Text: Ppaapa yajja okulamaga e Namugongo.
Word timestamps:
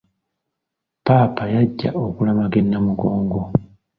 Ppaapa 0.99 1.43
yajja 1.53 1.89
okulamaga 2.05 2.57
e 2.61 2.63
Namugongo. 2.65 3.41